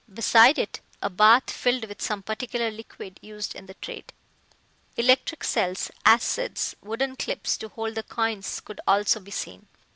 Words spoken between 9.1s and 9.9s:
be seen.